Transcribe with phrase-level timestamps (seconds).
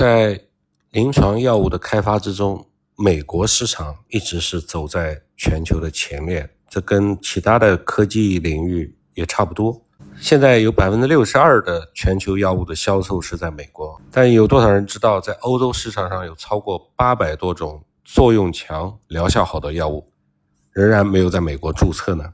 [0.00, 0.40] 在
[0.92, 9.84] 临床药物的开发之中，美国市场一直是走在全球的前列，这跟其他的科技领域也差不多。
[10.18, 20.10] 现在有百分之六十二的全球药物的销售是在美国，但有多少人知道，在欧洲市场上有超过八百多种作用强、疗效好的药物，
[20.72, 22.32] 仍然没有在美国注册呢？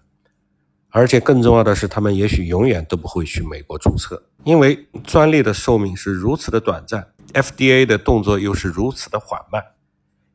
[0.90, 9.62] 而且更重要的是，他们也许永远都不会去美国注册，因为专利的寿命是如此的短暂，FDA 的动作又是如此的缓慢，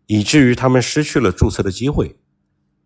[0.06, 2.16] 以至于他们失去了注册的机会。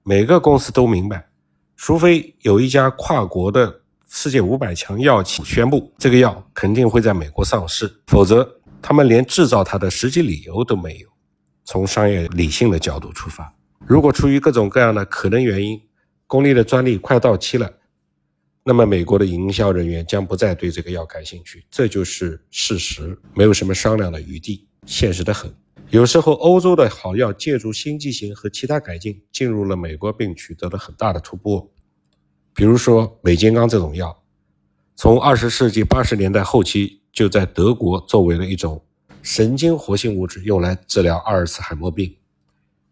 [0.03, 1.27] 每个公司都明白，
[1.75, 8.49] 除非有一家跨国的世界五百强药企宣布这个药肯定会在美国上市，否则
[8.81, 11.09] 他们连制造它的实际理由都没有。
[11.65, 13.53] 从商业理性的角度出发，
[13.85, 15.81] 如果出于各种各样的可能原因，
[16.27, 17.71] 公立的专利快到期了，
[18.67, 25.53] 那么美国的营销人员将不再对这个药感兴趣，这就是事实，没有什么商量的余地，现实的很。
[25.91, 31.71] 有时候，欧洲的好药借助新剂型和其他改进进入了美国，并取得了很大的突破。
[32.55, 34.23] 比如说，美金刚这种药，
[34.95, 38.84] 从二十世纪八十年代后期就在德国作为了一种
[39.21, 42.15] 神经活性物质，用来治疗阿尔茨海默病。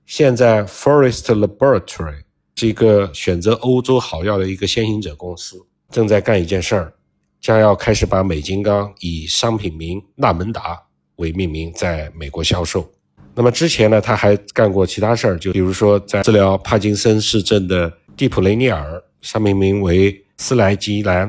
[0.06, 2.22] 现在，Forest Laboratory。
[2.56, 6.94] 是一个选择欧洲好药的一个先行者公司，正在干一件事儿，
[7.42, 10.82] 将要开始把美金刚以商品名纳门达
[11.16, 12.90] 为命名，在美国销售。
[13.36, 21.28] 那么之前呢，他还干过其他事儿，就比如说在治疗帕金森氏症的地普雷尼尔，商品名为斯莱吉兰；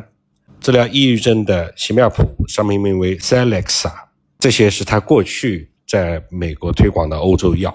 [0.60, 3.90] 治疗抑郁症的席妙普，商品名为 Celexa。
[4.38, 7.74] 这些是他过去在美国推广的欧洲药。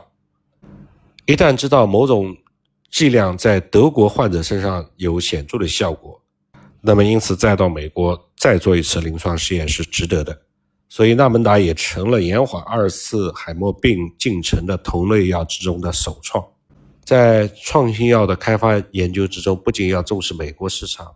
[1.26, 2.36] 一旦知道某种
[2.90, 6.22] 剂量在德国患者身上有显著的效果，
[6.82, 10.42] 那么因此再到美国再做一次临床试验是值得的。
[10.88, 16.44] 所以纳门达也成了延缓阿尔茨海默病进程的同类药之中的首创。
[17.04, 21.16] 在创新药的开发研究之中，不仅要重视美国市场，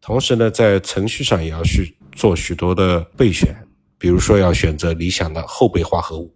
[0.00, 3.54] 同时呢，在程序上也要去做许多的备选，
[3.98, 6.32] 比如说要选择理想的后备化合物。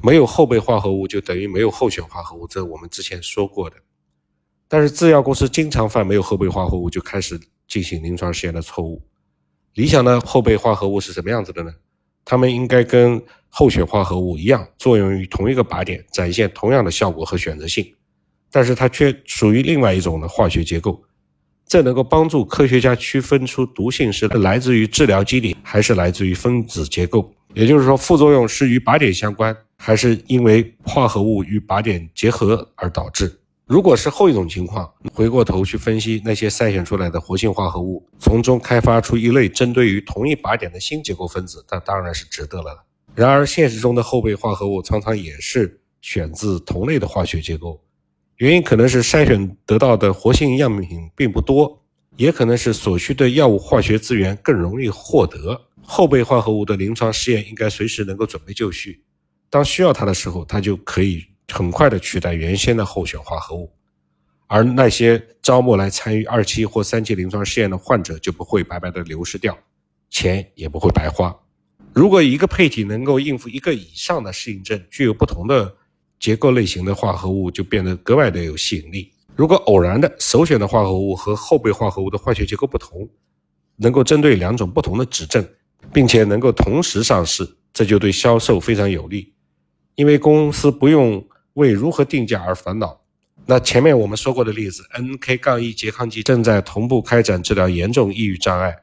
[0.00, 3.76] 没有后备化合物就等于没有候选化合物，这我们之前说过的。
[4.68, 7.38] 但是制药公司经常犯没有后备化合物就开始
[7.68, 9.02] 进行临床试验的错误。
[9.74, 11.72] 理想的后备化合物是什么样子的呢？
[12.24, 17.94] 它们应该跟候选化合物一样，作用于同一个靶点，展现同样的效果和选择性。
[18.50, 21.02] 但是它却属于另外一种的化学结构，
[21.66, 27.32] 这能够帮助科学家区分出毒性是来自于治疗机理，还是来自于分子结构。
[27.52, 33.40] 也就是说，副作用是与靶点相关，还是因为化合物与靶点结合而导致？
[33.66, 42.84] 如果是后一种情况，回过头去分析那些筛选出来的活性化合物，从中开发出一类针对于同一靶点的新结构分子，那当然是值得了。
[43.14, 47.82] 然而，现实中的后备化合物常常也是选自同类的化学结构，
[48.36, 51.82] 原因可能是筛选得到的活性样品并不多，
[52.16, 55.58] 也可能是所需的药物化学资源更容易获得。
[55.80, 59.02] 后备化合物的临床试验应该随时能够准备就绪，
[59.48, 61.24] 当需要它的时候，它就可以。
[61.52, 63.70] 很快的取代原先的候选化合物，
[64.46, 69.56] 而那些招募来参与二期或三期临床试验的患者就不会白白的流失掉，
[70.10, 71.34] 钱也不会白花。
[71.92, 75.72] 如果一个配体能够应付一个以上的适应症，具有不同的
[76.18, 79.12] 结构类型的化合物就变得格外的有吸引力。
[79.36, 83.08] 如果偶然的首选的化合物和后备化合物的化学结构不同，
[83.76, 85.46] 能够针对两种不同的指症，
[85.92, 89.34] 并且能够同时上市，这就对销售非常有利，
[89.94, 91.24] 因为公司不用。
[91.54, 93.00] 为如何定价而烦恼。
[93.46, 98.74] 那前面我们说过的例子，NK- 杠一拮抗剂正在同步开展治疗严重抑郁障碍、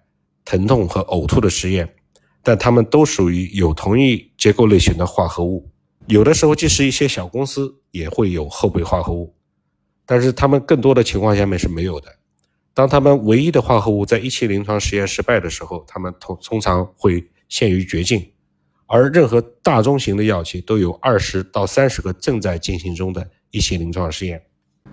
[0.43, 1.95] 疼痛和呕吐的实验，
[2.43, 5.71] 但它们都属于有同一结构类型的化合物。
[6.07, 9.33] 有的时候，即使一些小公司也会有后备化合物，
[10.05, 12.15] 但是它们更多的情况下面是没有的。
[12.73, 18.31] 当他们唯一的化合物在一期临床实验失败的时候，他们通通常会陷于绝境。
[18.91, 24.43] 而任何大中型的药企都有二十到三十个正在进行中的一些临床试验。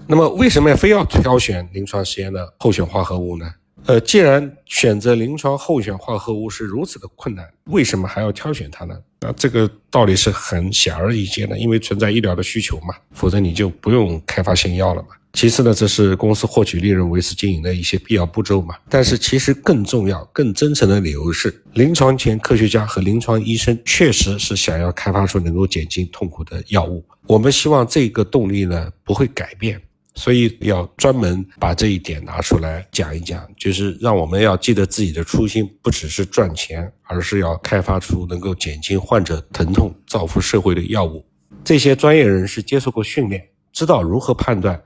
[0.07, 3.51] 那么，为什么非要挑选临床实验的候选化合物呢？
[3.87, 8.97] 呃，既然选择临床候选化合物是如此的困难，为什么还要挑选它呢？
[9.21, 15.09] 那这个道理是很显而易见的，因为存在医疗的需求嘛，否则你就不用开发新药了嘛。
[15.35, 18.75] 其次呢，这是公司获取利润、维持经营的一些必要步骤嘛。
[18.89, 27.05] 但是其实更重要、更真诚的理由是，临床前科学家和临床医生确实是想要开发出能够减轻痛苦的药物。
[27.27, 29.81] 我们希望这个动力呢不会改变，
[30.15, 41.25] 所以要专门把这一点拿出来讲一讲，就是让我们要记得自己的初心，不只是赚钱，而是要开发出能够减轻患者疼痛、造福社会的药物。
[41.63, 44.81] 这些专业人士接受过训练，知道如何判断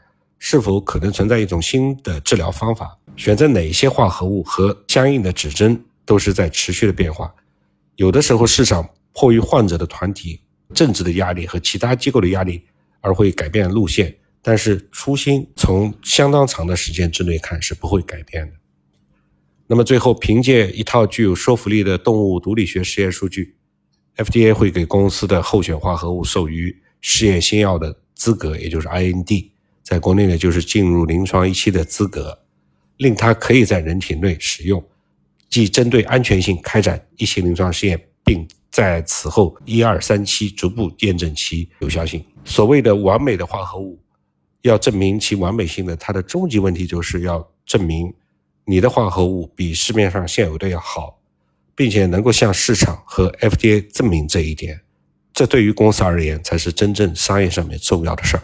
[0.45, 7.33] 是否可能存在一种新的治疗方法，选择哪些化合物和相应的指针，都是在持续的变化。
[7.95, 10.41] 有的时候，市场迫于患者的团体、
[10.75, 12.61] 政治的压力和其他机构的压力
[13.01, 14.13] 而会改变路线。
[14.43, 18.53] 但是初心从相当长的时间之内看是不会改变的。
[19.69, 23.55] 那么最后，凭借一套具有说服力的动物毒理学实验数据
[24.17, 29.52] ，FDA 会给公司的候选化合物授予试验新药的资格，也就是 IND，
[29.83, 32.39] 在国内呢就是进入临床一期的资格，
[32.99, 34.83] 令它可以在人体内使用，
[35.49, 42.25] 即针对安全性开展一期临床试验，并在此后一二三期逐步验证其有效性。
[42.45, 43.99] 所谓的完美的化合物。
[44.63, 48.15] 要证明其完美性的，它的终极问题就是要证明
[48.65, 51.19] 你的化合物比市面上现有的要好，
[51.75, 54.81] 并且能够向市场和 FDA 证明这一点。
[55.35, 58.43] 这对于公司而言才是真正商业上面重要的事儿。